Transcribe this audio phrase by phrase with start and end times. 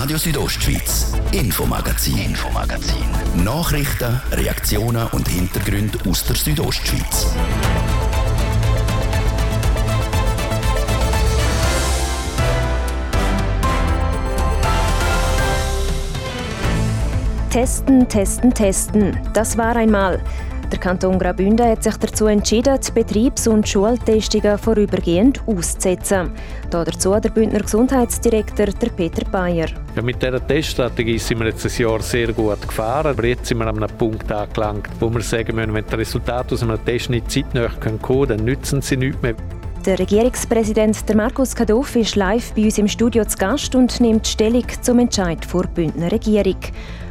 [0.00, 3.04] Radio Südostschweiz, Infomagazin, Infomagazin.
[3.44, 7.26] Nachrichten, Reaktionen und Hintergründe aus der Südostschweiz.
[17.50, 19.18] Testen, testen, testen.
[19.34, 20.18] Das war einmal.
[20.70, 26.30] Der Kanton Graubünden hat sich dazu entschieden, die Betriebs- und Schultestungen vorübergehend auszusetzen.
[26.70, 29.66] Dazu der Bündner Gesundheitsdirektor der Peter Bayer.
[29.96, 33.08] Ja, mit dieser Teststrategie sind wir jetzt ein Jahr sehr gut gefahren.
[33.08, 36.54] Aber jetzt sind wir an einem Punkt angelangt, wo wir sagen müssen, wenn die Resultate
[36.54, 39.34] aus einem Test nicht zeitnah kommen können, dann nützen sie nichts mehr.
[39.86, 44.26] Der Regierungspräsident der Markus Kadoff ist live bei uns im Studio zu Gast und nimmt
[44.26, 46.58] Stellung zum Entscheid vor der Bündner Regierung.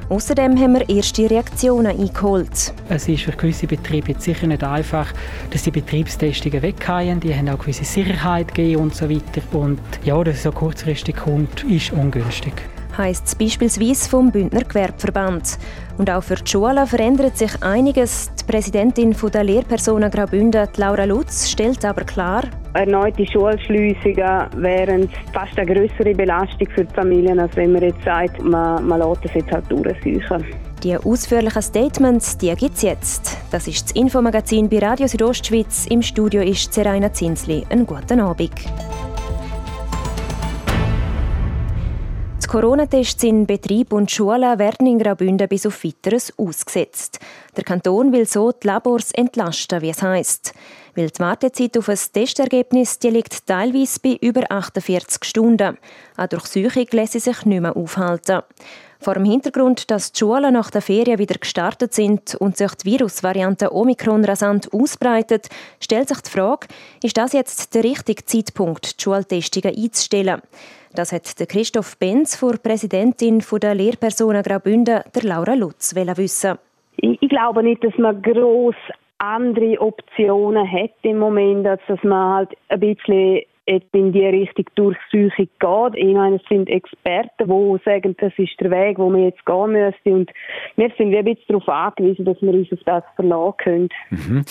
[0.09, 2.73] Außerdem haben wir erste Reaktionen eingeholt.
[2.89, 5.13] Es ist für gewisse Betriebe jetzt sicher nicht einfach,
[5.51, 7.19] dass die Betriebstestungen wegfallen.
[7.19, 9.41] Die haben auch gewisse Sicherheit gegeben und so weiter.
[9.51, 12.53] Und ja, dass es so kurzfristig kommt, ist ungünstig
[12.99, 15.57] heisst es beispielsweise vom Bündner Gewerbeverband.
[15.97, 18.29] Und auch für die Schulen verändert sich einiges.
[18.39, 25.73] Die Präsidentin der Lehrpersonen Graubünden, Laura Lutz, stellt aber klar, Erneute Schulschliessungen wären fast eine
[25.73, 29.51] größere Belastung für die Familien, als wenn man jetzt sagt, man, man lässt das jetzt
[29.51, 30.45] halt durchsuchen.
[30.83, 33.37] Die ausführlichen Statements, die gibt es jetzt.
[33.51, 35.87] Das ist das Infomagazin bei Radio Südostschweiz.
[35.87, 37.65] Im Studio ist Seraina Zinsli.
[37.69, 38.51] Einen guten Abend.
[42.49, 47.19] Corona-Tests in Betrieb und Schulen werden in Graubünden bis auf Weiteres ausgesetzt.
[47.55, 50.55] Der Kanton will so die Labors entlasten, wie es heisst.
[50.95, 55.77] Weil die Wartezeit auf ein Testergebnis die liegt teilweise bei über 48 Stunden.
[56.17, 58.41] Eine Durchsuchung lässt sich nicht mehr aufhalten.
[59.01, 62.91] Vor dem Hintergrund, dass die Schulen nach der Ferien wieder gestartet sind und sich die
[62.91, 65.47] Virusvariante Omikron rasant ausbreitet,
[65.79, 66.67] stellt sich die Frage,
[67.01, 70.41] ist das jetzt der richtige Zeitpunkt, die Schultestungen einzustellen?
[70.93, 76.57] Das hat der Christoph Benz, vor Präsidentin der Lehrpersonen Graubünden, der Laura Lutz, wissen.
[76.97, 78.75] Ich glaube nicht, dass man gross
[79.19, 85.47] andere Optionen hat im Moment, als dass man halt ein bisschen in die Richtung Durchsuchung
[85.59, 85.95] geht.
[85.95, 89.71] Ich meine, es sind Experten, die sagen, das ist der Weg, wo man jetzt gehen
[89.71, 90.13] müsste.
[90.13, 90.31] Und
[90.75, 93.89] wir sind ein bisschen darauf angewiesen, dass wir uns auf das verlassen können.
[94.09, 94.45] Mhm.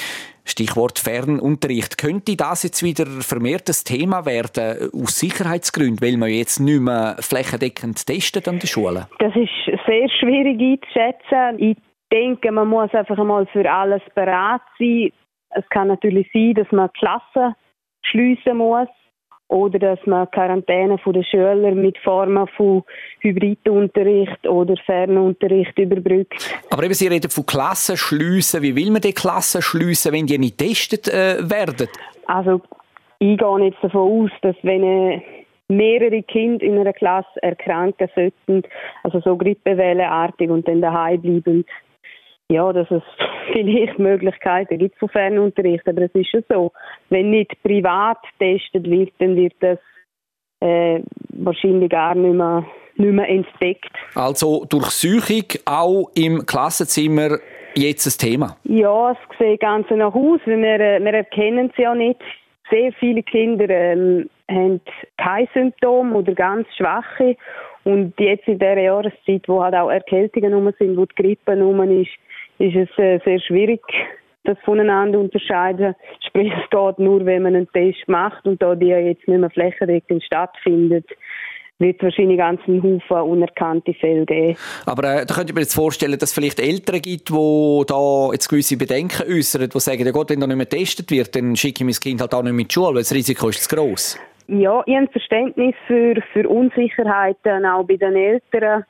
[0.45, 1.99] Stichwort Fernunterricht.
[1.99, 7.17] Könnte das jetzt wieder vermehrt das Thema werden, aus Sicherheitsgründen, weil man jetzt nicht mehr
[7.19, 9.07] flächendeckend testet an den Schulen?
[9.19, 9.51] Das ist
[9.87, 11.59] sehr schwierig einzuschätzen.
[11.59, 11.77] Ich
[12.13, 15.11] denke, man muss einfach einmal für alles bereit sein.
[15.51, 17.55] Es kann natürlich sein, dass man Klassen
[18.03, 18.89] schliessen muss
[19.49, 22.85] oder dass man Quarantäne der Schüler mit Formen von
[23.21, 26.55] Hybridunterricht oder Fernunterricht überbrückt.
[26.71, 28.63] Aber eben, Sie reden von Klassen schliessen.
[28.63, 31.89] Wie will man die Klassen schliessen, wenn die nicht getestet äh, werden?
[32.27, 32.61] Also,
[33.19, 35.23] ich gehe jetzt davon aus, dass wenn äh,
[35.69, 38.63] mehrere Kinder in einer Klasse erkranken sollten,
[39.03, 41.65] also so grippewellenartig und dann daheim bleiben,
[42.51, 43.03] ja, dass es
[43.53, 46.73] vielleicht Möglichkeiten gibt von Fernunterricht, aber es ist schon so,
[47.11, 49.79] wenn nicht privat getestet wird, dann wird das
[50.61, 51.01] äh,
[51.31, 52.65] wahrscheinlich gar nicht mehr,
[52.97, 53.93] nicht mehr entdeckt.
[54.15, 57.39] Also Durchsuchung auch im Klassenzimmer
[57.75, 58.57] jetzt ein Thema?
[58.65, 62.21] Ja, es sieht ganz nach aus, wir, äh, wir erkennen es ja nicht.
[62.71, 64.81] Sehr viele Kinder ähm, haben
[65.17, 67.37] keine Symptome oder ganz schwache
[67.85, 71.81] und jetzt in dieser Jahreszeit, wo halt auch Erkältungen rum sind, wo die Grippe rum
[72.03, 72.11] ist,
[72.59, 73.83] ist es äh, sehr schwierig,
[74.45, 75.95] das voneinander zu unterscheiden.
[76.27, 79.51] Sprich, es geht nur, wenn man einen Test macht und da die jetzt nicht mehr
[79.51, 81.07] flächendeckend stattfindet,
[81.79, 84.57] wird es wahrscheinlich ganz einen Haufen unerkannte Fälle geben.
[84.87, 88.31] Aber äh, da könnte ich mir jetzt vorstellen, dass es vielleicht Eltern gibt, die da
[88.33, 91.55] jetzt gewisse Bedenken äußern, die sagen, ja Gott, wenn da nicht mehr getestet wird, dann
[91.55, 93.77] schicke ich mein Kind halt auch nicht mit die Schule, weil das Risiko ist zu
[93.77, 94.19] gross.
[94.49, 98.85] Ja, ich habe Verständnis für, für Unsicherheiten, auch bei den Eltern.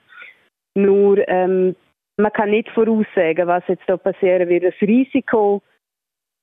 [0.74, 1.74] Nur ähm,
[2.18, 4.64] man kann nicht voraussagen, was jetzt da passieren wird.
[4.64, 5.62] Das Risiko,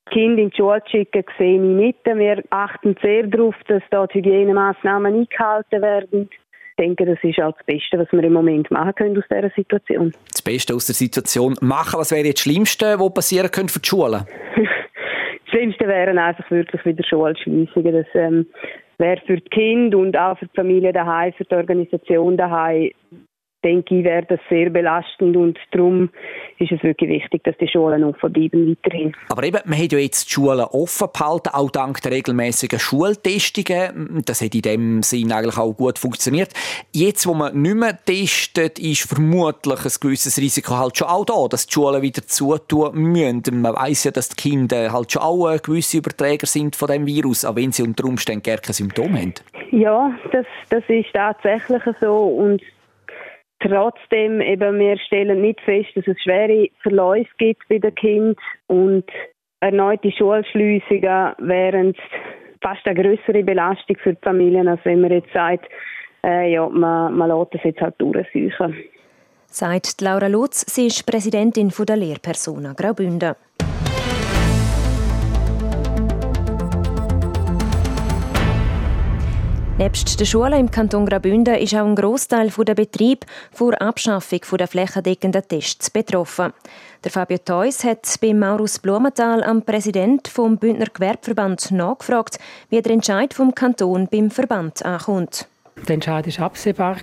[0.10, 2.06] Kinder in die Schule zu schicken, sehe ich nicht.
[2.06, 6.30] Wir achten sehr darauf, dass da die Hygienemaßnahmen eingehalten werden.
[6.32, 9.50] Ich denke, das ist auch das Beste, was wir im Moment machen können aus dieser
[9.50, 10.14] Situation.
[10.32, 12.00] Das Beste aus der Situation machen?
[12.00, 14.26] Was wäre jetzt das Schlimmste, was passieren könnte für die Schulen?
[14.56, 17.94] das Schlimmste wären einfach wirklich wieder Schulschliessungen.
[17.94, 18.46] Das ähm,
[18.98, 22.92] wäre für die Kinder und auch für die Familie daheim, für die Organisation daheim
[23.66, 26.10] denke ich, wäre das sehr belastend und darum
[26.60, 29.14] ist es wirklich wichtig, dass die Schulen offen bleiben weiterhin.
[29.30, 34.22] Aber eben, man hat ja jetzt die Schulen offen gehalten, auch dank der regelmäßigen Schultestungen.
[34.26, 36.52] Das hat in dem Sinn eigentlich auch gut funktioniert.
[36.94, 41.48] Jetzt, wo man nicht mehr testet, ist vermutlich ein gewisses Risiko halt schon auch da,
[41.50, 43.62] dass die Schulen wieder zutun müssen.
[43.62, 47.44] Man weiß ja, dass die Kinder halt schon auch gewisse Überträger sind von dem Virus,
[47.44, 49.34] auch wenn sie unter Umständen gar keine Symptome haben.
[49.72, 52.62] Ja, das, das ist tatsächlich so und
[53.66, 58.36] Trotzdem, eben, wir stellen nicht fest, dass es schwere Verläufe gibt bei den Kindern
[58.68, 59.06] und
[59.60, 61.96] erneute Schulschliessungen wären
[62.62, 65.68] fast eine größere Belastung für die Familien, als wenn man jetzt sagt,
[66.24, 68.76] äh, ja, man, man lässt das jetzt halt durchsuchen.
[69.48, 73.36] Sagt Laura Lutz, sie ist Präsidentin der Lehrpersona Graubünden.
[79.78, 84.70] Nebst den Schulen im Kanton Graubünden ist auch ein Großteil der Betrieb vor Abschaffung der
[84.70, 86.54] flächendeckenden Tests betroffen.
[87.04, 92.40] Der Fabio Theus hat bei Maurus Blumenthal am Präsident vom Bündner Gewerbeverband nachgefragt,
[92.70, 95.46] wie der Entscheid vom Kanton beim Verband ankommt.
[95.86, 96.96] Der Entscheid war absehbar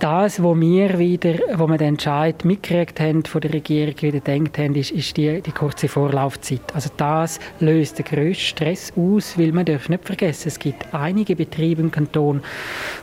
[0.00, 4.58] das, was wir wieder, wo wir den Entscheid mitgekriegt haben von der Regierung, wieder gedacht
[4.58, 6.62] haben, ist, ist die, die kurze Vorlaufzeit.
[6.74, 11.36] Also das löst den grössten Stress aus, weil man darf nicht vergessen, es gibt einige
[11.36, 12.40] Betriebe im Kanton,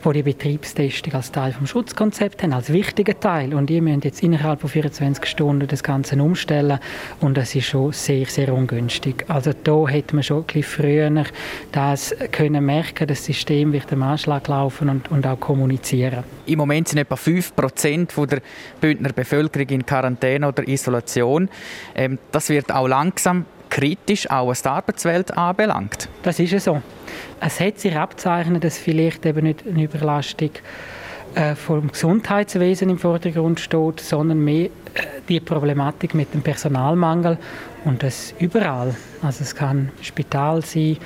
[0.01, 3.53] wo die Betriebstestung als Teil vom Schutzkonzept haben, als wichtiger Teil.
[3.53, 6.79] Und die müssen jetzt innerhalb von 24 Stunden das Ganze umstellen
[7.19, 9.23] und das ist schon sehr, sehr ungünstig.
[9.27, 11.07] Also da hätte man schon ein bisschen früher
[11.71, 16.23] das können merken, das System wird am Anschlag laufen und, und auch kommunizieren.
[16.47, 18.42] Im Moment sind etwa 5% der
[18.80, 21.50] Bündner Bevölkerung in Quarantäne oder Isolation.
[21.95, 26.10] Ähm, das wird auch langsam kritisch, auch was die Arbeitswelt anbelangt.
[26.24, 26.81] Das ist so.
[27.39, 30.51] Es hat sich abzeichnet, dass vielleicht eben nicht eine Überlastung
[31.36, 34.69] äh, vom Gesundheitswesen im Vordergrund steht, sondern mehr äh,
[35.28, 37.38] die Problematik mit dem Personalmangel
[37.86, 38.95] und das überall.
[39.22, 40.98] Also es kann Spital sein,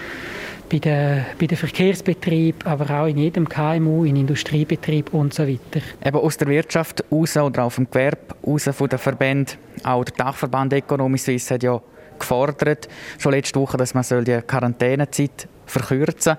[0.72, 5.86] bei den, bei den Verkehrsbetrieben, aber auch in jedem KMU, in Industriebetrieb und so weiter.
[6.04, 9.58] Eben aus der Wirtschaft raus oder auch vom Gewerbe raus von den Verbänden.
[9.84, 11.82] Auch der Dachverband Economy Suisse hat ja
[12.18, 12.88] gefordert,
[13.18, 16.38] schon letzte Woche, dass man die Quarantänezeit verkürzen soll.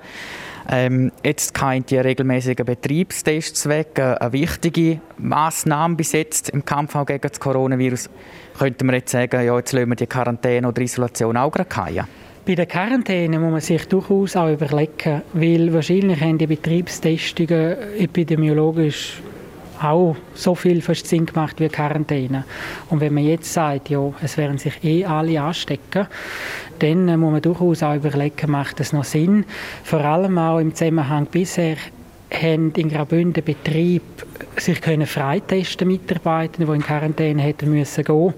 [0.71, 3.99] Ähm, jetzt fallen die regelmäßigen Betriebstests weg.
[3.99, 8.09] Eine wichtige Maßnahme bis jetzt im Kampf gegen das Coronavirus.
[8.57, 12.22] Könnte man jetzt sagen, ja, jetzt lassen wir die Quarantäne oder Isolation auch gerade fallen?
[12.45, 19.23] Bei der Quarantäne muss man sich durchaus auch überlegen, weil wahrscheinlich haben die Betriebstestungen epidemiologisch
[19.81, 22.45] auch so viel fast Sinn gemacht wie Quarantäne.
[22.91, 26.09] Und wenn man jetzt sagt, ja, es werden sich eh alle anstecken,
[26.81, 29.45] dann muss man durchaus auch überlegen, macht das noch Sinn?
[29.85, 31.77] Vor allem auch im Zusammenhang bisher
[32.33, 34.03] haben in Graubünden Betrieb
[34.57, 38.35] sich können freitesten Mitarbeiter, die in Quarantäne hätten müssen gehen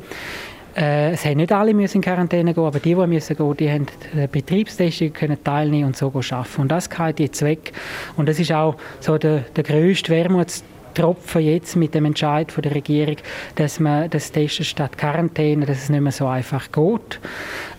[0.77, 3.71] äh, es haben nicht alle müssen in Quarantäne gehen, aber die, die müssen gehen, die
[3.71, 6.61] haben die Betriebstestung können teilnehmen und so arbeiten.
[6.61, 7.73] Und das geht jetzt weg.
[8.17, 12.75] Und das ist auch so der, der grösste Wermutstropfen jetzt mit dem Entscheid von der
[12.75, 13.17] Regierung,
[13.55, 17.21] dass man das Testen statt Quarantäne, dass es nicht mehr so einfach geht.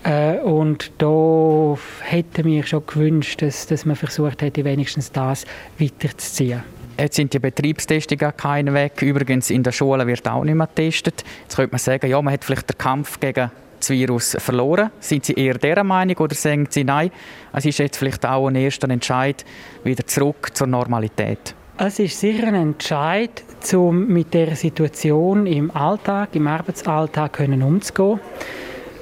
[0.03, 5.45] Äh, und da hätte mir schon gewünscht, dass, dass man versucht hätte, wenigstens das
[5.80, 6.63] weiterzuziehen.
[6.97, 9.01] Jetzt sind die Betriebstestungen keine weg.
[9.01, 11.25] Übrigens in der Schule wird auch nicht mehr getestet.
[11.44, 14.92] Jetzt könnte man sagen, ja, man hat vielleicht den Kampf gegen das Virus verloren.
[15.01, 17.12] Sind Sie eher dieser Meinung oder sagen Sie, nein,
[17.51, 19.44] es ist jetzt vielleicht auch ein erster Entscheid
[19.83, 21.53] wieder zurück zur Normalität?
[21.77, 23.44] Es ist sicher ein Entscheid,
[23.74, 28.21] um mit der Situation im Alltag, im Arbeitsalltag können umzugehen.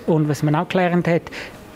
[0.07, 1.29] Und was man auch gelernt hat,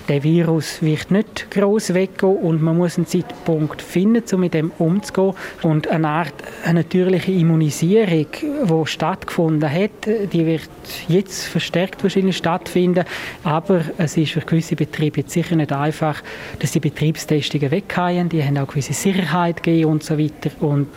[0.07, 4.71] der Virus wird nicht groß weggehen und man muss einen Zeitpunkt finden, um mit dem
[4.77, 5.33] umzugehen.
[5.63, 6.33] Und eine Art
[6.63, 10.69] eine natürliche Immunisierung, die stattgefunden hat, die wird
[11.07, 13.03] jetzt verstärkt wahrscheinlich stattfinden.
[13.43, 16.21] Aber es ist für gewisse Betriebe jetzt sicher nicht einfach,
[16.59, 18.29] dass die Betriebstestungen wegfallen.
[18.29, 20.51] Die haben auch gewisse Sicherheit gegeben und so weiter.
[20.61, 20.87] Und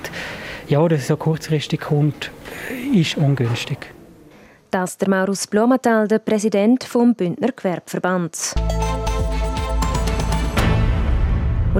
[0.68, 2.30] ja, dass es so kurzfristig kommt,
[2.94, 3.92] ist ungünstig.
[4.70, 8.54] Das ist der Maurus Blumenthal, der Präsident vom Bündner Gewerbeverband.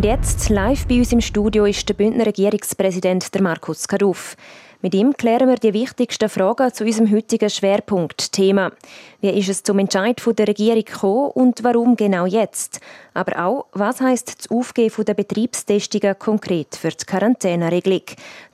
[0.01, 4.35] Und jetzt live bei uns im Studio ist der Bündner Regierungspräsident der Markus Kaduff.
[4.81, 8.73] Mit ihm klären wir die wichtigsten Fragen zu unserem heutigen Schwerpunktthema.
[9.21, 12.81] Wie ist es zum Entscheid der Regierung gekommen und warum genau jetzt?
[13.13, 18.05] Aber auch, was heisst das Aufgeben der Betriebstestungen konkret für die Quarantäneregelung?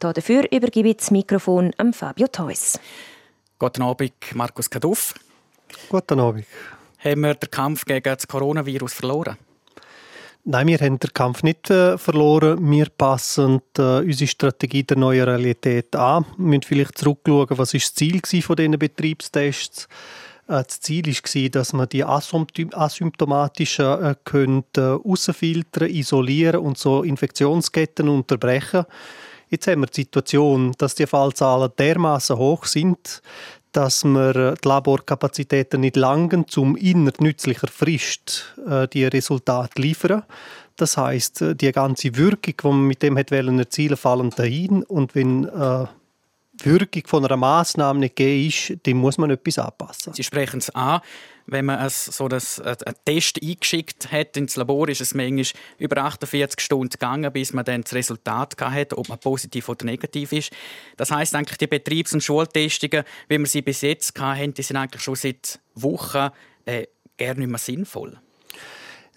[0.00, 2.80] Dafür übergebe ich das Mikrofon an Fabio Theus.
[3.56, 5.14] Guten Abend, Markus Kaduff.
[5.88, 6.44] Guten Abend.
[6.98, 9.36] Haben wir den Kampf gegen das Coronavirus verloren?
[10.48, 12.70] Nein, wir haben den Kampf nicht äh, verloren.
[12.70, 16.24] Wir passen äh, unsere Strategie der neuen Realität an.
[16.38, 19.88] Wir müssen vielleicht zurückschauen, was ist das Ziel von diesen Betriebstests
[20.46, 24.14] äh, Das Ziel war, dass man die asymptomatischen äh,
[24.76, 28.84] herausfiltern, äh, isolieren und so Infektionsketten unterbrechen.
[29.48, 33.20] Jetzt haben wir die Situation, dass die Fallzahlen dermaßen hoch sind,
[33.76, 40.22] dass äh, die Laborkapazitäten nicht langen, um innerhalb nützlicher Frist äh, die Resultate liefern.
[40.76, 44.82] Das heißt, äh, die ganze Wirkung, die man mit dem hat erzielen fallen dahin.
[44.82, 45.86] Und wenn äh,
[46.62, 50.14] Wirkung von einer Massnahme nicht gegeben ist, dem muss man etwas anpassen.
[50.14, 51.00] Sie sprechen es an.
[51.48, 55.44] Wenn man es, so das, einen Test eingeschickt hat ins Labor, ist es manchmal
[55.78, 60.32] über 48 Stunden gegangen, bis man dann das Resultat hat, ob man positiv oder negativ
[60.32, 60.52] ist.
[60.96, 64.76] Das heißt eigentlich, die Betriebs- und Schultestungen, wie wir sie bis jetzt hatten, die sind
[64.76, 66.30] eigentlich schon seit Wochen
[66.64, 66.86] äh,
[67.16, 68.18] gerne nicht mehr sinnvoll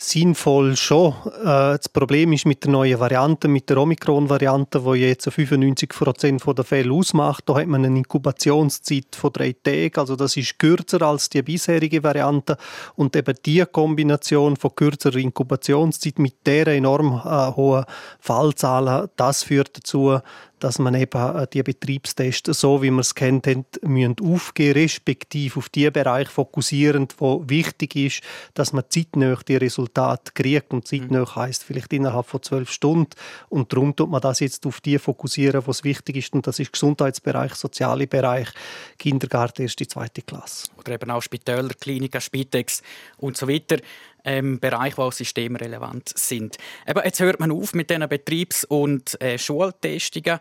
[0.01, 1.13] sinnvoll schon.
[1.41, 6.43] Äh, das Problem ist mit der neuen Variante, mit der Omikron-Variante, die jetzt 95 Prozent
[6.45, 9.99] der Fälle ausmacht, da hat man eine Inkubationszeit von drei Tagen.
[9.99, 12.57] Also das ist kürzer als die bisherige Variante.
[12.95, 17.83] Und eben die Kombination von kürzerer Inkubationszeit mit der enorm äh, hohen
[18.19, 20.19] Fallzahlen, das führt dazu,
[20.59, 23.47] dass man eben äh, die Betriebstests, so wie man es kennt,
[23.83, 28.21] müssen aufgehen, respektive auf die Bereiche fokussieren, wo wichtig ist,
[28.53, 30.71] dass man zeitnah die Resultate kriegt.
[30.73, 31.35] Und zeitnah mhm.
[31.35, 33.11] heisst vielleicht innerhalb von zwölf Stunden.
[33.49, 36.33] Und darum tut man das jetzt auf die fokussieren, was wichtig ist.
[36.33, 38.49] Und das ist Gesundheitsbereich, soziale Bereich,
[38.97, 40.67] Kindergarten, erste, zweite Klasse.
[40.77, 42.81] Oder eben auch Spitäler, Kliniken, Spitex
[43.17, 43.77] und so weiter
[44.23, 46.57] ähm, Bereiche, die auch systemrelevant sind.
[46.88, 50.39] Eben, jetzt hört man auf mit diesen Betriebs- und äh, Schultestungen.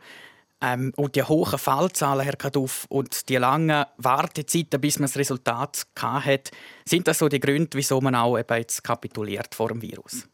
[0.61, 5.87] Ähm, und die hohen Fallzahlen, Herr Kaduff, und die langen Wartezeiten, bis man das Resultat
[6.01, 6.51] hat,
[6.85, 10.27] sind das so die Gründe, wieso man auch eben jetzt kapituliert vor dem Virus?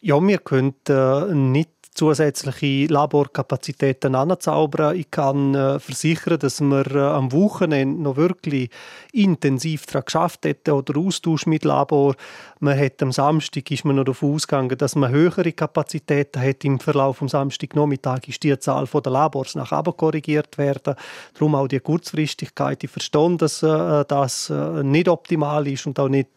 [0.00, 4.96] Ja, wir können äh, nicht zusätzliche Laborkapazitäten anzaubern.
[4.96, 8.70] Ich kann äh, versichern, dass wir äh, am Wochenende noch wirklich
[9.12, 12.14] intensiv daran geschafft hätten oder Austausch mit Labor.
[12.60, 16.64] Man hat am Samstag ist man noch davon ausgegangen, dass man höhere Kapazitäten hat.
[16.64, 20.94] Im Verlauf des Samstagnachmittag ist die Zahl der Labors nach oben korrigiert werden.
[21.34, 22.82] Darum auch die Kurzfristigkeit.
[22.84, 26.28] Ich verstehe, dass äh, das äh, nicht optimal ist und auch nicht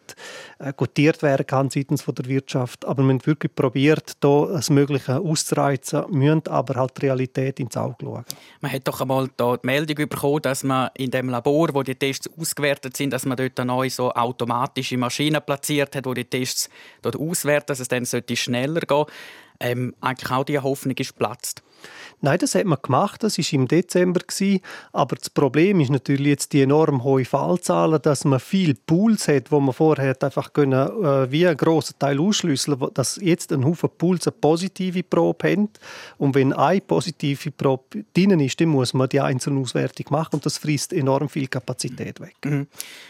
[0.58, 2.84] äh, gutiert werden kann seitens von der Wirtschaft.
[2.84, 7.76] Aber man hat wirklich probiert, da das Mögliche auszureizen, müssen aber halt die Realität ins
[7.76, 8.24] Auge schauen.
[8.60, 12.28] Man hat doch einmal die Meldung bekommen, dass man in dem Labor, wo die Tests
[12.38, 16.68] ausgewertet sind, dass man dort neue so automatische Maschine platziert hat, wo die Tests
[17.02, 19.12] dort auswerten, dass es dann schneller gehen sollte.
[19.58, 21.62] Ähm, eigentlich auch die Hoffnung ist platzt.
[22.22, 24.20] Nein, das hat man gemacht, das war im Dezember.
[24.92, 29.52] Aber das Problem ist natürlich jetzt die enorm hohe Fallzahlen, dass man viele Pools hat,
[29.52, 33.90] wo man vorher einfach können, äh, wie einen grossen Teil ausschlüsseln dass jetzt ein Haufen
[33.98, 35.68] Pools eine positive Probe haben.
[36.16, 40.46] Und wenn eine positive Probe drin ist, dann muss man die einzelne Auswertung machen und
[40.46, 42.36] das frisst enorm viel Kapazität weg.
[42.44, 42.66] Mhm.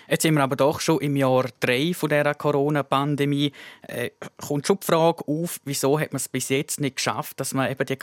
[0.09, 3.53] Jetzt sind wir aber doch schon im Jahr 3 von dieser Corona-Pandemie.
[3.83, 7.55] Äh, kommt schon die Frage auf, wieso hat man es bis jetzt nicht geschafft, dass
[7.55, 7.97] man eben die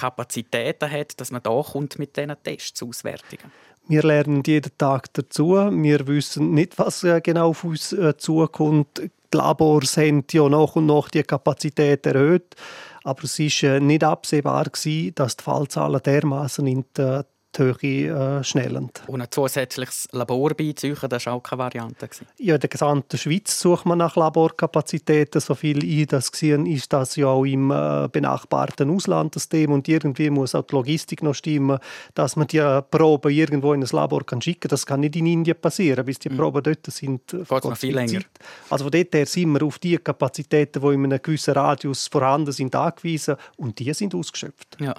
[0.53, 3.51] Kapazitäten hat, dass man da kommt mit diesen Tests Auswertungen?
[3.87, 5.51] Wir lernen jeden Tag dazu.
[5.53, 8.99] Wir wissen nicht, was äh, genau auf uns äh, zukommt.
[8.99, 12.55] Die Labors haben ja nach und nach die Kapazität erhöht.
[13.03, 17.21] Aber es war äh, nicht absehbar, dass die Fallzahlen dermaßen in die
[17.59, 19.03] Höhe äh, schnellend.
[19.07, 22.09] Und ein zusätzliches Labor beizufügen, das war auch keine Variante?
[22.37, 25.41] Ja, in der gesamten Schweiz sucht man nach Laborkapazitäten.
[25.41, 29.75] So viel ich das gesehen ist das ja auch im äh, benachbarten Ausland das Thema.
[29.75, 31.79] Und irgendwie muss auch die Logistik noch stimmen,
[32.13, 34.69] dass man die Proben irgendwo in ein Labor kann schicken kann.
[34.69, 36.37] Das kann nicht in Indien passieren, bis die mhm.
[36.37, 37.33] Proben dort sind.
[37.33, 38.21] Äh, Geht noch viel länger.
[38.21, 38.27] Zeit.
[38.69, 42.51] Also von dort her sind wir auf die Kapazitäten, die in einem gewissen Radius vorhanden
[42.51, 43.35] sind, angewiesen.
[43.57, 44.77] Und die sind ausgeschöpft.
[44.79, 44.95] Ja.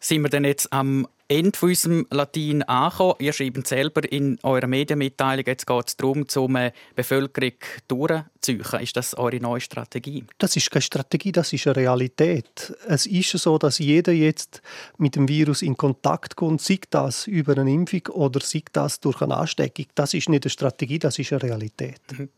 [0.00, 3.16] Sind wir denn jetzt am Ende von unserem Latin angekommen.
[3.18, 7.52] Ihr schreibt selber in eurer Medienmitteilung, jetzt geht es darum, um die Bevölkerung
[7.86, 8.80] durchzuziehen.
[8.80, 10.24] Ist das eure neue Strategie?
[10.38, 12.72] Das ist keine Strategie, das ist eine Realität.
[12.86, 14.62] Es ist so, dass jeder jetzt
[14.96, 19.20] mit dem Virus in Kontakt kommt, sei das über eine Impfung oder sei das durch
[19.20, 19.86] eine Ansteckung.
[19.94, 22.00] Das ist nicht eine Strategie, das ist eine Realität.
[22.16, 22.30] Mhm.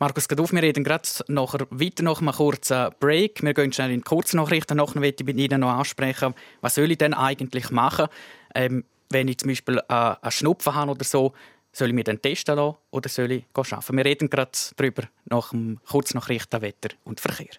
[0.00, 3.42] Markus Gaduff, wir reden gerade nachher weiter nach einem kurzen Break.
[3.42, 4.76] Wir gehen schnell in die Kurznachrichten.
[4.76, 8.06] Nachher möchte ich mit Ihnen noch ansprechen, was soll ich denn eigentlich machen,
[8.54, 11.32] ähm, wenn ich zum Beispiel äh, einen Schnupfen habe oder so.
[11.72, 13.96] Soll ich mir den testen lassen oder soll ich arbeiten?
[13.96, 17.58] Wir reden gerade darüber nach dem Kurznachrichten Wetter und Verkehr.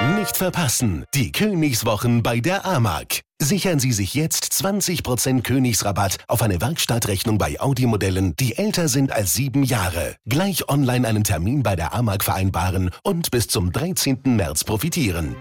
[0.00, 3.22] Nicht verpassen, die Königswochen bei der AMAG.
[3.42, 9.34] Sichern Sie sich jetzt 20% Königsrabatt auf eine Werkstattrechnung bei Audi-Modellen, die älter sind als
[9.34, 10.14] sieben Jahre.
[10.24, 14.20] Gleich online einen Termin bei der AMAG vereinbaren und bis zum 13.
[14.24, 15.34] März profitieren.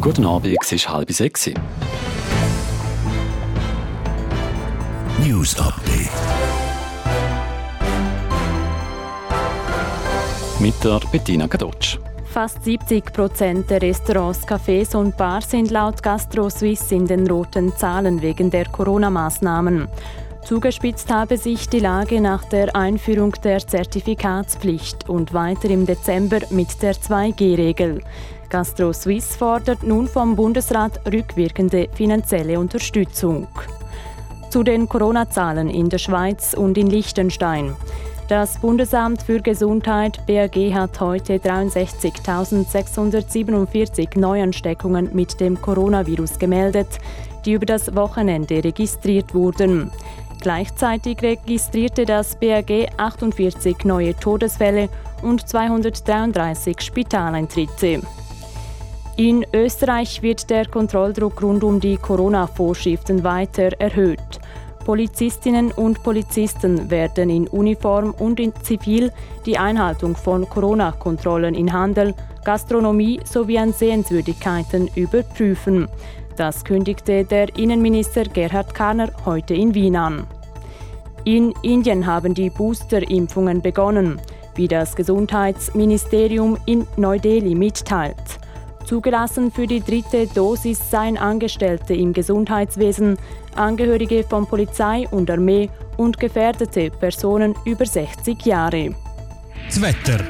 [0.00, 1.50] Guten Abend, es ist halb sechs.
[5.18, 6.37] News Update.
[10.60, 11.98] Mit der Bettina Gadotsch.
[12.24, 17.76] Fast 70 Prozent der Restaurants, Cafés und Bars sind laut Gastro Suisse in den roten
[17.76, 19.88] Zahlen wegen der Corona-Maßnahmen.
[20.44, 26.82] Zugespitzt habe sich die Lage nach der Einführung der Zertifikatspflicht und weiter im Dezember mit
[26.82, 28.02] der 2G-Regel.
[28.48, 33.46] Gastro Suisse fordert nun vom Bundesrat rückwirkende finanzielle Unterstützung.
[34.50, 37.76] Zu den Corona-Zahlen in der Schweiz und in Liechtenstein.
[38.28, 46.98] Das Bundesamt für Gesundheit BAG hat heute 63.647 Neuansteckungen mit dem Coronavirus gemeldet,
[47.46, 49.90] die über das Wochenende registriert wurden.
[50.42, 54.90] Gleichzeitig registrierte das BAG 48 neue Todesfälle
[55.22, 58.02] und 233 Spitaleintritte.
[59.16, 64.37] In Österreich wird der Kontrolldruck rund um die Corona-Vorschriften weiter erhöht.
[64.88, 69.12] Polizistinnen und Polizisten werden in Uniform und in Zivil
[69.44, 75.88] die Einhaltung von Corona-Kontrollen in Handel, Gastronomie sowie an Sehenswürdigkeiten überprüfen.
[76.38, 80.26] Das kündigte der Innenminister Gerhard Karner heute in Wien an.
[81.24, 84.18] In Indien haben die Booster-Impfungen begonnen,
[84.54, 88.16] wie das Gesundheitsministerium in Neu-Delhi mitteilt.
[88.88, 93.18] Zugelassen für die dritte Dosis seien Angestellte im Gesundheitswesen,
[93.54, 95.68] Angehörige von Polizei und Armee
[95.98, 98.94] und gefährdete Personen über 60 Jahre.
[99.66, 100.24] Das Wetter.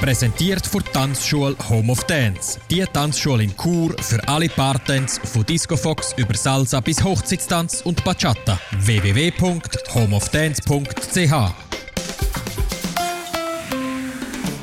[0.00, 2.58] Präsentiert von Tanzschule Home of Dance.
[2.70, 8.02] Die Tanzschule in Chur für alle Partens von Disco Fox über Salsa bis Hochzeitstanz und
[8.02, 8.58] Bachata.
[8.80, 11.63] www.homeofdance.ch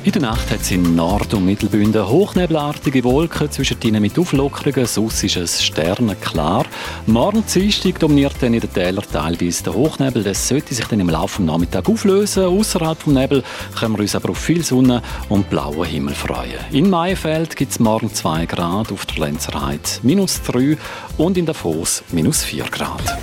[0.04, 4.86] in der Nacht hat es in Nord- und Mittelbünden hochnebelartige Wolken, zwischen denen mit Auflockerungen,
[4.86, 6.66] sonst ist es sternenklar.
[7.06, 10.24] Morgen Dienstag dominiert dann in den Tälern teilweise der Hochnebel.
[10.24, 12.44] Das sollte sich dann im Laufe des Nachmittags auflösen.
[12.44, 13.44] Außerhalb des Nebel
[13.78, 16.58] können wir uns aber auf viel Sonne und blauen Himmel freuen.
[16.72, 20.78] In Maifeld gibt es morgen 2 Grad, auf der Lenzerheide minus 3
[21.18, 23.18] und in der Foss minus 4 Grad.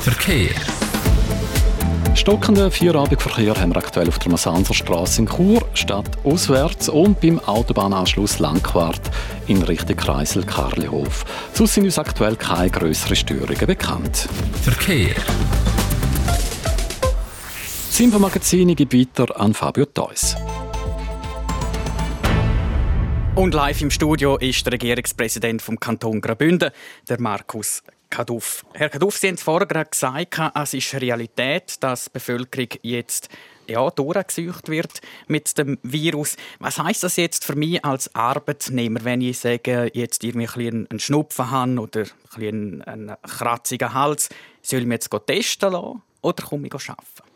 [0.00, 0.54] Verkehr.
[2.14, 8.38] Stockenden Feierabendverkehr haben wir aktuell auf der Masanserstraße in Chur, Stadt auswärts und beim Autobahnanschluss
[8.38, 9.00] Langquart
[9.46, 11.24] in Richtung Kreisel Karlihof.
[11.54, 14.28] Sonst sind uns aktuell keine grösseren Störungen bekannt.
[14.62, 15.14] Verkehr.
[17.88, 20.36] Das Infomagazin gibt weiter an Fabio Theus.
[23.34, 26.72] Und live im Studio ist der Regierungspräsident vom Kanton Graubünden,
[27.08, 28.66] der Markus Kaduff.
[28.74, 33.28] Herr Kaduff, Sie haben es vorher gerade gesagt, es ist Realität, dass die Bevölkerung jetzt
[33.70, 36.36] ja, durchgesucht wird mit dem Virus.
[36.58, 41.50] Was heißt das jetzt für mich als Arbeitnehmer, wenn ich sage, jetzt irgendwie einen Schnupfen
[41.50, 42.04] habe oder
[42.36, 44.28] einen, einen kratzigen Hals?
[44.62, 47.29] Soll ich mich jetzt testen lassen oder komme ich arbeiten?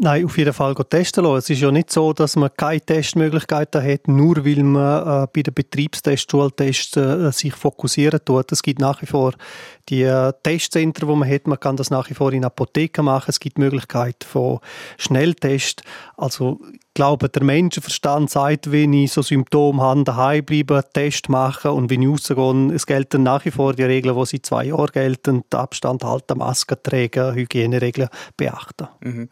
[0.00, 1.38] Nein, auf jeden Fall testen lassen.
[1.38, 5.42] Es ist ja nicht so, dass man keine Testmöglichkeiten hat, nur weil man äh, bei
[5.42, 8.52] den Betriebstests, Schultests äh, sich fokussieren tut.
[8.52, 9.32] Es gibt nach wie vor
[9.88, 11.48] die äh, Testzentren, die man hat.
[11.48, 13.30] Man kann das nach wie vor in Apotheken machen.
[13.30, 14.60] Es gibt die Möglichkeit von
[14.98, 15.82] Schnelltests.
[16.16, 21.72] Also ich glaube, der Menschenverstand sagt, wenn ich so Symptome habe, daheim bleiben, Test machen
[21.72, 24.92] und wenn ich rausgehe, es gelten nach wie vor die Regeln, die seit zwei Jahren
[24.92, 28.86] gelten, Abstand halten, Masken tragen, Hygieneregeln beachten.
[29.00, 29.28] Mhm.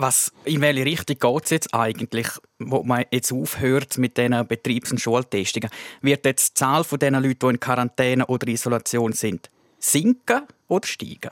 [0.00, 2.28] Was, in welche Richtung geht es jetzt eigentlich,
[2.60, 5.70] wo man jetzt aufhört mit diesen Betriebs- und Schultestungen?
[6.02, 10.86] Wird jetzt die Zahl von den Leuten, die in Quarantäne oder Isolation sind, sinken oder
[10.86, 11.30] steigen?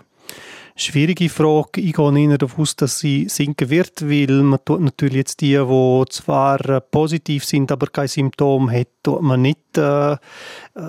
[0.77, 1.81] Schwierige Frage.
[1.81, 5.57] Ich gehe eher davon aus, dass sie sinken wird, weil man tut natürlich jetzt die,
[5.57, 10.17] die zwar positiv sind, aber kein Symptom haben, tut man nicht äh,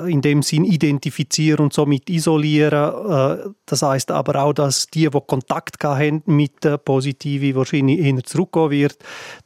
[0.08, 2.73] in dem Sinn identifizieren und somit isolieren.
[3.10, 8.23] Äh, das heißt aber auch, dass die, die Kontakt haben mit äh, Positiven, wahrscheinlich eher
[8.23, 8.97] zurückgehen wird.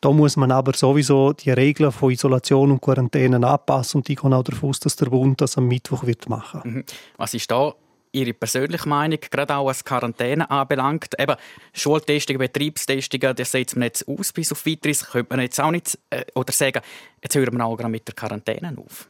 [0.01, 4.31] Da muss man aber sowieso die Regeln von Isolation und Quarantäne anpassen und ich gehe
[4.31, 6.61] auch davon aus, dass der Bund das am Mittwoch wird machen.
[6.63, 6.83] Mhm.
[7.17, 7.73] Was ist da
[8.13, 11.17] Ihre persönliche Meinung, gerade auch was Quarantäne anbelangt.
[11.17, 11.35] Eben,
[11.73, 15.09] Schultestungen, Betriebstestungen, das setzt man jetzt aus bis auf weiteres.
[15.09, 16.81] Könnte man jetzt auch nicht äh, oder sagen,
[17.21, 19.07] jetzt hören wir auch gerade mit der Quarantäne auf.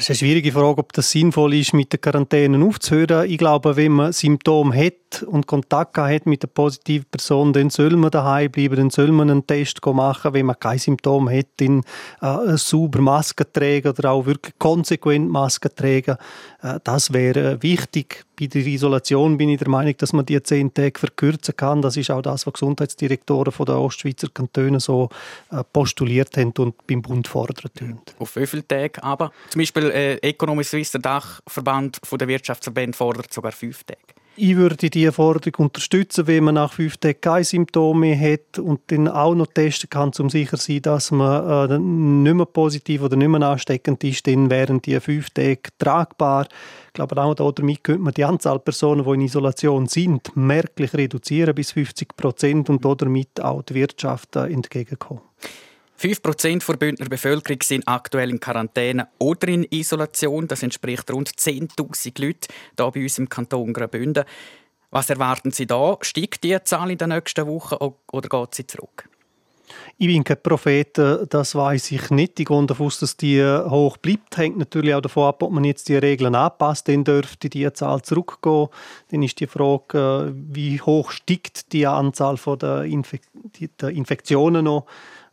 [0.00, 3.30] Es ist eine schwierige Frage, ob das sinnvoll ist, mit der Quarantäne aufzuhören.
[3.30, 7.96] Ich glaube, wenn man Symptome hat und Kontakt hat mit der positiven Person, dann soll
[7.96, 10.32] man daheim bleiben, dann soll man einen Test machen.
[10.32, 11.82] Wenn man keine Symptome hat, dann
[12.22, 16.16] äh, sauber Masken tragen oder auch wirklich konsequent Masken tragen.
[16.62, 18.24] Äh, das wäre wichtig.
[18.38, 21.82] Bei der Isolation bin ich der Meinung, dass man die zehn Tage verkürzen kann.
[21.82, 25.10] Das ist auch das, was Gesundheitsdirektoren von der Ostschweizer Kantone so
[25.50, 28.00] äh, postuliert haben und beim Bund fordern.
[28.18, 29.30] Auf wie viele Tage aber?
[29.50, 34.00] Zum Beispiel äh, Economy Suisse, der Dachverband der Wirtschaftsverbände, fordert sogar fünf Tage.
[34.42, 39.08] Ich würde diese Forderung unterstützen, wenn man nach fünf Tagen keine Symptome hat und dann
[39.08, 43.16] auch noch testen kann, um sicher zu sein, dass man äh, nicht mehr positiv oder
[43.16, 46.46] nicht mehr ansteckend ist, dann wären die fünf Tage tragbar.
[46.86, 51.54] Ich glaube, auch damit könnte man die Anzahl Personen, die in Isolation sind, merklich reduzieren
[51.54, 55.20] bis 50 Prozent und damit auch die Wirtschaft äh, entgegenkommen.
[56.00, 60.48] 5% der Bündner Bevölkerung sind aktuell in Quarantäne oder in Isolation.
[60.48, 64.24] Das entspricht rund 10.000 Leute hier bei uns im Kanton Graubünden.
[64.90, 65.98] Was erwarten Sie da?
[66.00, 67.74] Steigt die Zahl in den nächsten Wochen
[68.12, 69.10] oder geht sie zurück?
[69.98, 72.40] Ich bin kein Prophet, äh, das weiß ich nicht.
[72.40, 74.38] Ich gehe davon aus, dass die hoch bleibt.
[74.38, 76.88] Hängt natürlich auch davon ab, ob man jetzt die Regeln anpasst.
[76.88, 78.68] Dann dürfte die Zahl zurückgehen.
[79.10, 82.86] Dann ist die Frage, äh, wie hoch steigt die Anzahl der,
[83.80, 84.86] der Infektionen noch.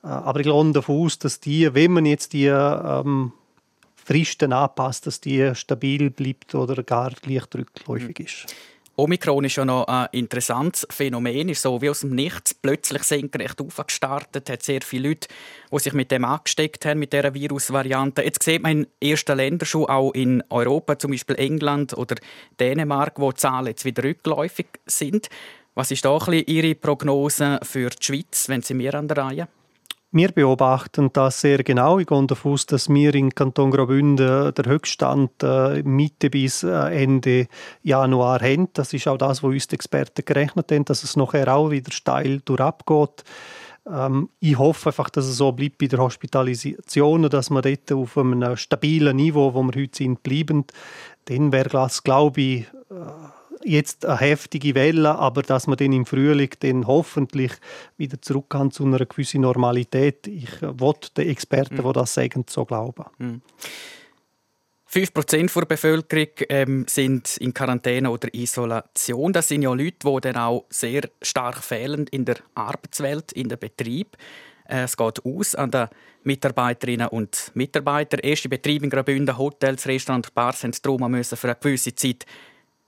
[0.04, 3.34] Äh, aber ich gehe davon aus, dass die, wenn man jetzt die ähm,
[3.96, 8.56] Fristen anpasst, dass die stabil bleibt oder gar leicht rückläufig ist.
[9.00, 13.62] Omikron ist ja noch ein interessantes Phänomen, ist so wie aus dem Nichts plötzlich senkrecht
[13.62, 15.28] aufgestartet, hat sehr viele Leute,
[15.72, 18.24] die sich mit dem angesteckt haben, mit dieser Virusvariante.
[18.24, 22.16] Jetzt sieht man in ersten Ländern schon, auch in Europa, zum Beispiel England oder
[22.60, 25.30] Dänemark, wo die Zahlen jetzt wieder rückläufig sind.
[25.76, 29.48] Was ist da Ihre Prognose für die Schweiz, wenn Sie mir an der Reihe?
[30.18, 32.00] Wir beobachten das sehr genau.
[32.00, 37.04] Ich gehe davon aus, dass wir in Kanton Graubünden den Höchststand äh, Mitte bis äh,
[37.04, 37.46] Ende
[37.84, 38.68] Januar haben.
[38.74, 41.92] Das ist auch das, was uns die Experten gerechnet haben, dass es nachher auch wieder
[41.92, 43.26] steil durchabgeht.
[43.88, 48.18] Ähm, ich hoffe einfach, dass es so bleibt bei der Hospitalisation, dass wir dort auf
[48.18, 50.66] einem stabilen Niveau, wo wir heute sind, bleiben.
[51.26, 52.96] Dann wäre das, glaube ich, äh,
[53.68, 57.52] jetzt eine heftige Welle, aber dass man dann im Frühling dann hoffentlich
[57.98, 60.28] wieder zurück kann zu einer gewissen Normalität.
[60.28, 61.84] Ich wollte den Experten, mhm.
[61.84, 63.06] die das sagen, so glauben.
[63.18, 63.42] Mhm.
[64.90, 69.34] 5% der Bevölkerung ähm, sind in Quarantäne oder Isolation.
[69.34, 73.58] Das sind ja Leute, die dann auch sehr stark fehlen in der Arbeitswelt, in der
[73.58, 74.16] Betrieb.
[74.68, 75.88] Äh, es geht aus an den
[76.24, 78.24] Mitarbeiterinnen und Mitarbeiter.
[78.24, 82.26] Erste Betriebe in Graubünden, Hotels, Restaurants, Bars haben darum müssen für eine gewisse Zeit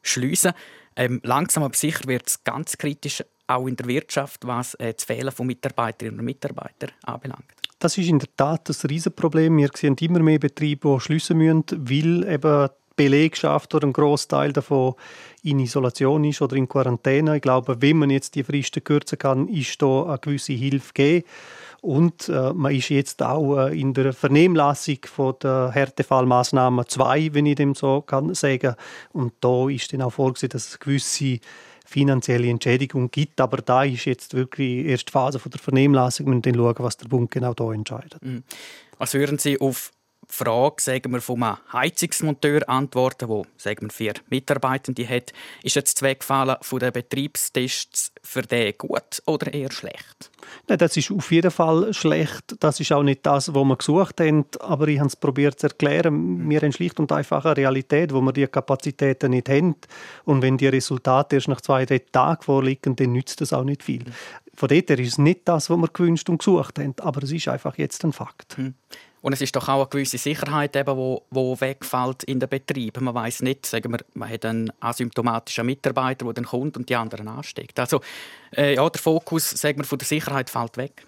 [0.01, 0.53] schliessen.
[0.95, 5.05] Ähm, langsam aber sicher wird es ganz kritisch, auch in der Wirtschaft, was äh, das
[5.05, 7.45] Fehlen von Mitarbeiterinnen und Mitarbeitern anbelangt.
[7.79, 9.57] Das ist in der Tat ein Riesenproblem.
[9.57, 14.95] Wir sehen immer mehr Betriebe, die schließen müssen, weil eben Belegschaft oder ein Großteil davon
[15.43, 17.37] in Isolation ist oder in Quarantäne.
[17.37, 21.25] Ich glaube, wenn man jetzt die Fristen kürzen kann, ist da eine gewisse Hilfe gegeben.
[21.81, 27.45] Und äh, man ist jetzt auch äh, in der Vernehmlassung von der Härtefallmaßnahme 2, wenn
[27.45, 28.75] ich dem so kann sagen.
[29.13, 31.39] Und da ist dann auch vorgesehen, dass es gewisse
[31.85, 33.39] finanzielle Entschädigung gibt.
[33.41, 36.27] Aber da ist jetzt wirklich die erste Phase von der Vernehmlassung.
[36.27, 38.23] Wir müssen dann schauen, was der Bund genau da entscheidet.
[38.23, 38.43] Mhm.
[38.97, 39.91] Was hören Sie auf
[40.31, 45.33] Frage sagen wir, von einem Heizungsmonteur antworten, der sagen wir, vier Mitarbeitende hat.
[45.63, 50.29] Ist jetzt das Wegfallen der Betriebstests für den gut oder eher schlecht?
[50.67, 52.55] Nein, das ist auf jeden Fall schlecht.
[52.59, 54.45] Das ist auch nicht das, was wir gesucht haben.
[54.59, 56.49] Aber ich habe es probiert zu erklären.
[56.49, 59.75] Wir haben schlicht und einfach eine Realität, wo wir die Kapazitäten nicht haben.
[60.25, 63.83] Und wenn die Resultate erst nach zwei, drei Tagen vorliegen, dann nützt das auch nicht
[63.83, 64.05] viel.
[64.53, 66.95] Von dort her ist es nicht das, was wir gewünscht und gesucht haben.
[66.99, 68.57] Aber es ist einfach jetzt ein Fakt.
[68.57, 68.75] Hm.
[69.21, 73.03] Und es ist doch auch eine gewisse Sicherheit, eben, wo, wo wegfällt in den Betrieben.
[73.03, 76.95] Man weiß nicht, sagen wir, man hat einen asymptomatischen Mitarbeiter, der dann kommt und die
[76.95, 77.79] anderen ansteckt.
[77.79, 78.01] Also
[78.55, 81.05] äh, ja, der Fokus, sagen wir, von der Sicherheit fällt weg.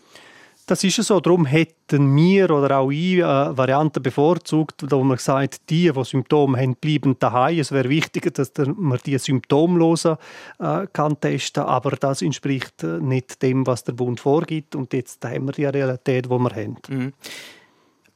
[0.68, 1.20] Das ist so.
[1.20, 6.60] Darum hätten wir oder auch ich äh, Varianten bevorzugt, wo man sagt, die, die Symptome
[6.60, 7.60] haben, bleiben daheim.
[7.60, 10.18] Es wäre wichtiger, dass man die symptomlosen
[10.60, 14.76] äh, kann testen, aber das entspricht äh, nicht dem, was der Bund vorgibt.
[14.76, 16.78] Und jetzt haben wir die Realität, die wir haben.
[16.88, 17.14] Mhm.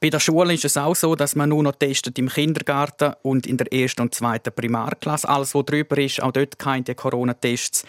[0.06, 3.44] Bei der Schule ist es auch so, dass man nur noch testet im Kindergarten und
[3.44, 5.28] in der ersten und zweiten Primarklasse.
[5.28, 7.84] Alles, was drüber ist, auch dort keine Corona-Tests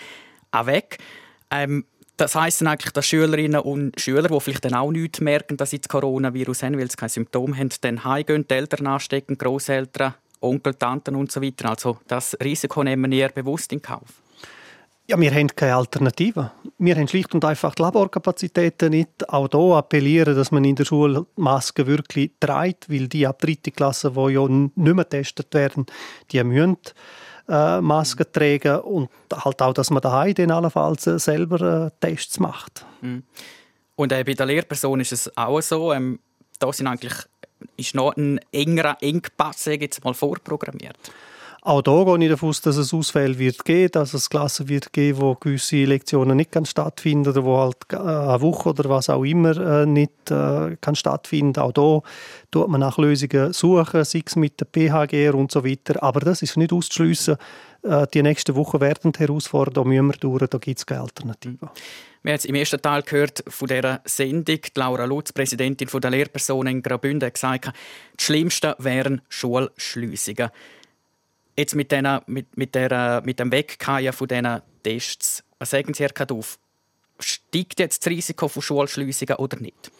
[0.64, 0.98] weg.
[1.52, 5.58] Ähm, das heisst dann eigentlich, dass Schülerinnen und Schüler, die vielleicht dann auch nichts merken,
[5.58, 9.38] dass sie das Coronavirus haben, weil sie keine Symptome haben, dann heimgehen, die Eltern anstecken,
[9.38, 11.40] Großeltern, Onkel, Tanten und so.
[11.62, 14.10] Also das Risiko nehmen wir eher bewusst in Kauf.
[15.10, 16.52] Ja, wir haben keine Alternative.
[16.80, 19.30] Wir haben schlicht und einfach die Laborkapazitäten nicht.
[19.30, 23.72] Auch hier appellieren, dass man in der Schule Masken wirklich trägt, weil die ab dritte
[23.72, 25.86] Klasse, die ja nicht mehr getestet werden,
[26.30, 26.76] die müssen
[27.48, 32.86] äh, Masken tragen und halt auch, dass man daheim dann allenfalls selber äh, Tests macht.
[33.00, 33.24] Mhm.
[33.96, 36.20] Und äh, bei der Lehrperson ist es auch so, ähm,
[36.60, 37.14] da sind eigentlich,
[37.78, 40.98] ist noch ein engerer Engpass jetzt mal vorprogrammiert.
[41.68, 44.94] Auch da gehe ich davon aus, dass es Ausfälle wird geben, dass es Klassen wird
[44.94, 49.26] geben, wo gewisse Lektionen nicht stattfinden oder wo halt äh, eine Woche oder was auch
[49.26, 51.60] immer äh, nicht äh, kann stattfinden.
[51.60, 52.00] Auch da
[52.52, 56.02] tut man nach Lösungen suchen, sei es mit der PHG und so weiter.
[56.02, 57.36] Aber das ist nicht auszuschliessen.
[58.14, 61.70] Die nächsten Wochen werden die Herausforderungen, da müssen wir durch, da gibt es keine Alternative.
[62.24, 66.78] Wir haben jetzt im ersten Teil gehört von dieser Sendung, Laura Lutz, Präsidentin der Lehrpersonen
[66.78, 70.50] in Graubünden, hat gesagt, das Schlimmste wären Schulschliessungen.
[71.58, 76.04] Jetzt mit, den, mit, mit, der, mit dem Wegkehren von diesen Tests, was sagen Sie,
[76.04, 76.60] Herr Kaduff?
[77.20, 79.92] Steigt jetzt das Risiko von Schulschliessungen oder nicht?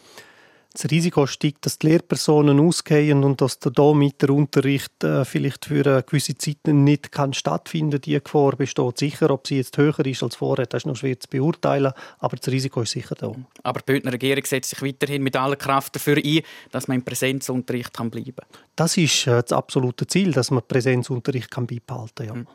[0.78, 5.24] Das Risiko steigt, dass die Lehrpersonen ausgehen und dass der da mit der Unterricht äh,
[5.24, 9.30] vielleicht für eine gewisse Zeit nicht kann stattfinden Die Gefahr besteht sicher.
[9.30, 12.48] Ob sie jetzt höher ist als vorher, das ist noch schwer zu beurteilen, aber das
[12.48, 13.32] Risiko ist sicher da.
[13.64, 17.04] Aber die Bündner Regierung setzt sich weiterhin mit aller Kraft dafür ein, dass man im
[17.04, 18.46] Präsenzunterricht kann bleiben kann.
[18.76, 22.26] Das ist äh, das absolute Ziel, dass man Präsenzunterricht kann beibehalten kann.
[22.26, 22.34] Ja.
[22.34, 22.46] Mhm.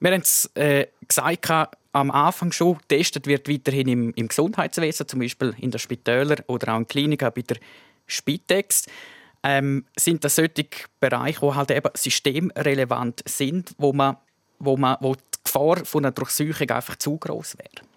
[0.00, 5.20] Wir haben es äh, gesagt, am Anfang schon, getestet wird weiterhin im, im Gesundheitswesen, zum
[5.20, 7.56] Beispiel in den Spitälern oder auch in Kliniken bei der
[8.06, 8.86] Spitex.
[9.42, 10.66] Ähm, sind das solche
[11.00, 14.16] Bereiche, die halt eben systemrelevant sind, wo, man,
[14.58, 17.89] wo, man, wo die Gefahr von einer Durchsuchung einfach zu groß wäre?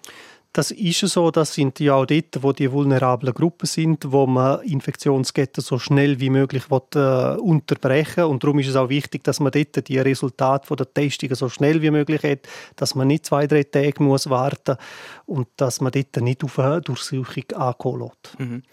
[0.53, 4.61] Das ist so, das sind ja auch dort, wo die vulnerablen Gruppen sind, wo man
[4.61, 9.39] Infektionsketten so schnell wie möglich will, äh, unterbrechen Und darum ist es auch wichtig, dass
[9.39, 13.47] man dort die Resultate der Testungen so schnell wie möglich hat, dass man nicht zwei,
[13.47, 14.77] drei Tage muss warten
[15.25, 18.63] und dass man dort nicht auf eine Durchsuchung ankommen mhm.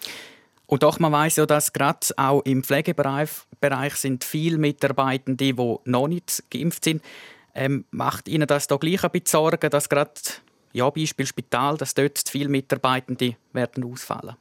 [0.67, 5.75] Und doch, man weiß ja, dass gerade auch im Pflegebereich Bereich sind viele Mitarbeitende, die
[5.85, 7.01] noch nicht geimpft sind.
[7.53, 10.11] Ähm, macht Ihnen das da gleich ein bisschen Sorgen, dass gerade
[10.73, 14.35] ja, Beispiel Spital, dass dort zu viele Mitarbeitende werden ausfallen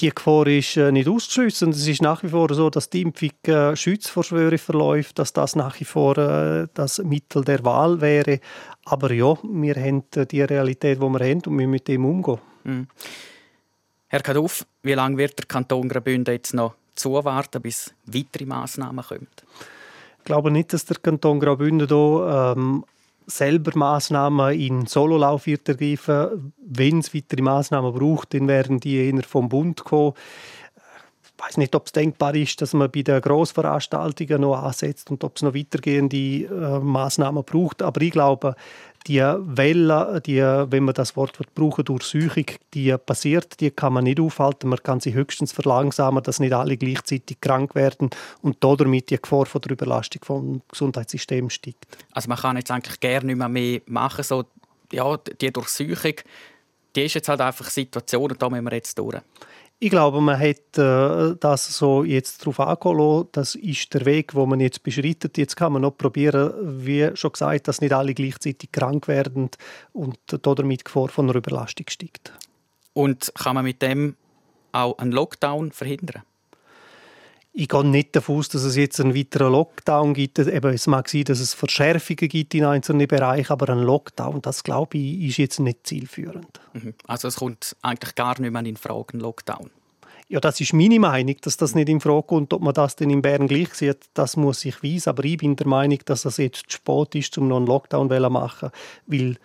[0.00, 1.70] die Gefahr ist äh, nicht auszuschließen.
[1.70, 5.32] Es ist nach wie vor so, dass die Impfung äh, Schutz vor Schwöre verläuft, dass
[5.32, 8.40] das nach wie vor äh, das Mittel der Wahl wäre.
[8.84, 12.38] Aber ja, wir haben die Realität, die wir haben und wir mit dem umgehen.
[12.64, 12.86] Mhm.
[14.08, 19.28] Herr Kaduff, wie lange wird der Kanton Graubünden jetzt noch zuwarten, bis weitere Massnahmen kommen?
[20.18, 22.84] Ich glaube nicht, dass der Kanton Graubünden hier ähm,
[23.26, 26.52] selber Maßnahmen in Sololauf wird ergreifen.
[26.64, 30.14] Wenn es weitere Maßnahmen braucht, dann werden die eher vom Bund kommen.
[31.24, 35.24] Ich weiß nicht, ob es denkbar ist, dass man bei den Grossveranstaltungen noch ansetzt und
[35.24, 37.82] ob es noch weitergehende äh, Maßnahmen braucht.
[37.82, 38.54] Aber ich glaube,
[39.06, 44.20] die Welle, die, wenn man das Wort brauchen, Durchsuchung, die passiert, die kann man nicht
[44.20, 44.68] aufhalten.
[44.68, 48.10] Man kann sie höchstens verlangsamen, dass nicht alle gleichzeitig krank werden
[48.42, 51.86] und damit die Gefahr von der Überlastung vom Gesundheitssystem steigt.
[52.12, 54.24] Also man kann jetzt eigentlich gerne nicht mehr, mehr machen.
[54.24, 54.44] So,
[54.92, 56.14] ja, die Durchsuchung,
[56.94, 59.18] die ist jetzt halt einfach Situation und da müssen wir jetzt durch.
[59.84, 63.26] Ich glaube, man hat äh, das so jetzt darauf angekommen.
[63.32, 65.36] Das ist der Weg, wo man jetzt beschreitet.
[65.36, 66.52] Jetzt kann man noch probieren,
[66.86, 69.50] wie schon gesagt, dass nicht alle gleichzeitig krank werden
[69.92, 72.32] und damit die Gefahr von einer Überlastung steigt.
[72.92, 74.14] Und kann man mit dem
[74.70, 76.22] auch einen Lockdown verhindern?
[77.54, 80.38] Ich gehe nicht davon aus, dass es jetzt einen weiteren Lockdown gibt.
[80.38, 84.64] Eben, es mag sein, dass es Verschärfungen gibt in einzelnen Bereichen, aber ein Lockdown, das
[84.64, 86.60] glaube ich, ist jetzt nicht zielführend.
[86.72, 86.94] Mhm.
[87.06, 89.70] Also es kommt eigentlich gar nicht mehr in Frage, ein Lockdown?
[90.28, 92.54] Ja, das ist meine Meinung, dass das nicht in Frage kommt.
[92.54, 95.10] Ob man das denn in Bern gleich sieht, das muss ich weisen.
[95.10, 98.30] Aber ich bin der Meinung, dass es jetzt spät ist, um noch einen Lockdown zu
[98.30, 98.70] machen,
[99.06, 99.36] weil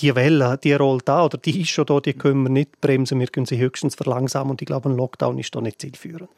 [0.00, 3.20] die Welle, die rollt da oder die ist schon da, die können wir nicht bremsen,
[3.20, 6.30] wir können sie höchstens verlangsamen und ich glaube, ein Lockdown ist da nicht zielführend.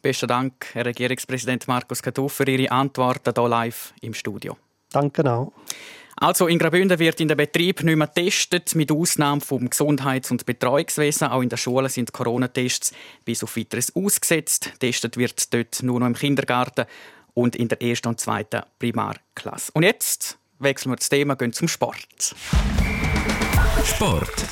[0.00, 4.56] Besten Dank, Herr Regierungspräsident Markus Katuff, für Ihre Antworten hier live im Studio.
[4.90, 5.52] Danke auch.
[6.20, 10.46] Also in Graubünden wird in der Betrieb nicht mehr getestet, mit Ausnahme vom Gesundheits- und
[10.46, 11.28] Betreuungswesen.
[11.28, 12.92] Auch in der Schule sind Corona-Tests
[13.24, 14.72] bis auf weiteres ausgesetzt.
[14.80, 16.86] Testet wird dort nur noch im Kindergarten
[17.34, 19.70] und in der ersten und zweiten Primarklasse.
[19.74, 22.34] Und jetzt wechseln wir das Thema, gehen zum Sport.
[23.84, 24.44] Sport.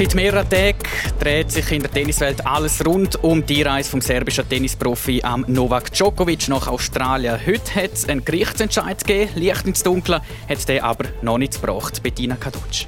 [0.00, 0.78] Seit mehreren Tagen
[1.20, 6.48] dreht sich in der Tenniswelt alles rund um die Reise vom serbischen Tennisprofi Novak Djokovic
[6.48, 7.38] nach Australien.
[7.46, 12.02] Heute hat es einen Gerichtsentscheid gegeben, Licht ins Dunkle, hat der aber noch nicht gebracht.
[12.02, 12.86] Bettina Kadutsch.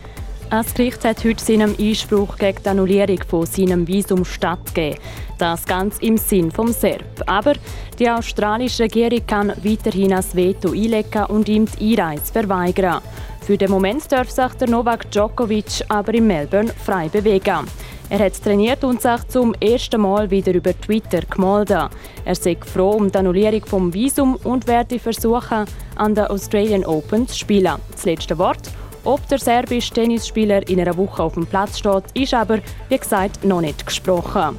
[0.48, 4.98] Das Gericht hat heute seinem Einspruch gegen die Annullierung von seinem Visum stattgegeben.
[5.36, 7.24] Das ganz im Sinn vom Serb.
[7.26, 7.52] Aber
[7.98, 13.02] die australische Regierung kann weiterhin das Veto einlegen und ihm die Einreise verweigern.
[13.44, 17.66] Für den Moment darf sich der Novak Djokovic aber in Melbourne frei bewegen.
[18.08, 21.90] Er hat trainiert und sich zum ersten Mal wieder über Twitter gemeldet.
[22.24, 25.64] Er sei froh um die Annullierung vom Visum und werde versuchen,
[25.96, 27.74] an der Australian Open zu spielen.
[27.90, 28.70] Das letzte Wort.
[29.04, 33.44] Ob der serbische Tennisspieler in einer Woche auf dem Platz steht, ist aber, wie gesagt,
[33.44, 34.56] noch nicht gesprochen.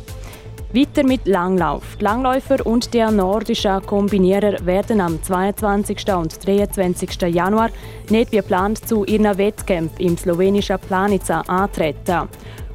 [0.74, 1.84] Weiter mit Langlauf.
[2.00, 6.12] Die Langläufer und der nordische Kombinierer werden am 22.
[6.16, 7.22] und 23.
[7.32, 7.70] Januar
[8.10, 12.28] nicht wie geplant zu ihren Wettkämpfen im slowenischen Planica antreten.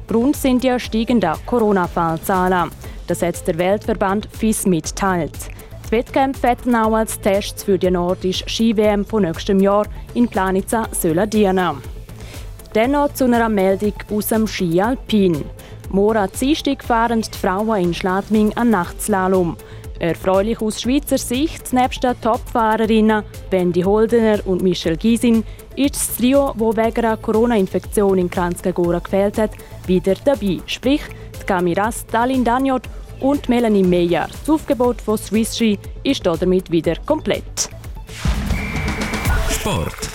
[0.07, 2.71] Grund sind die steigenden Corona-Fallzahlen.
[3.07, 5.37] Das hat der Weltverband FIS mitteilt.
[5.87, 10.87] Die Wettkämpfe werden auch als Tests für die nordische Ski-WM von nächstem Jahr in Planica
[11.25, 11.81] dienen.
[12.73, 15.43] Dennoch zu einer Meldung aus dem Ski Alpin.
[15.89, 19.57] Mora Dienstag fahren die Frauen in Schladming an Nachtslalom.
[19.97, 25.43] Erfreulich aus Schweizer Sicht, nebst den Topfahrerinnen Wendy Holdener und Michelle Gysin,
[25.75, 29.51] ist das Trio, das wegen einer Corona-Infektion in Kranzkagora gefehlt hat,
[29.87, 30.59] wieder dabei.
[30.67, 31.01] Sprich,
[31.41, 32.83] die Camiras Dalin Daniot
[33.19, 34.27] und Melanie Meyer.
[34.27, 37.69] Das Aufgebot von Swiss Ski ist damit wieder komplett.
[39.49, 40.08] Sport.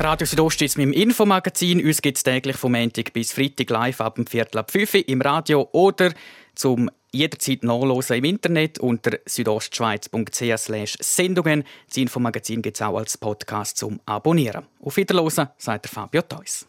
[0.00, 1.84] Radio Südost ist mit dem Infomagazin.
[1.84, 5.08] Uns gibt es täglich vom Montag bis Freitag live ab dem Viertel ab 5 Uhr
[5.08, 6.12] im Radio oder
[6.54, 11.64] zum jederzeit nachlesen im Internet unter südostschweiz.ch Sendungen.
[11.88, 14.66] Das Infomagazin gibt es auch als Podcast zum Abonnieren.
[14.80, 16.68] Auf Wiederhören, sagt Fabio Theus.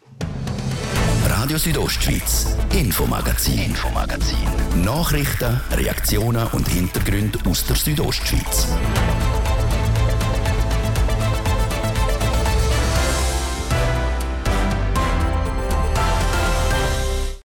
[1.27, 4.83] Radio Südostschweiz, Infomagazin, Infomagazin.
[4.83, 8.67] Nachrichten, Reaktionen und Hintergründe aus der Südostschweiz.